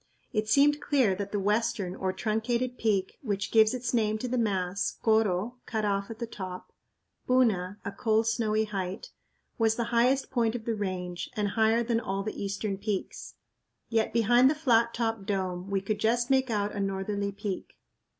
[0.33, 4.35] It seemed clear that the western or truncated peak, which gives its name to the
[4.35, 6.73] mass (koro = "cut off at the top";
[7.27, 9.11] puna = "a cold, snowy height"),
[9.59, 13.35] was the highest point of the range, and higher than all the eastern peaks.
[13.89, 17.75] Yet behind the flat topped dome we could just make out a northerly peak.